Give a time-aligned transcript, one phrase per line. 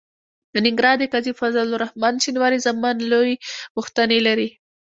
[0.53, 3.41] د ننګرهار د قاضي فضل الرحمن شینواري زامن لویې
[3.75, 4.49] غوښتنې لري.